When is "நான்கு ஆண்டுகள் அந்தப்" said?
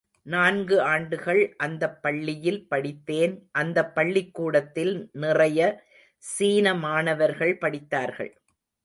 0.25-2.01